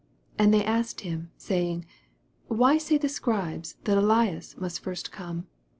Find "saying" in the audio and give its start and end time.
1.37-1.85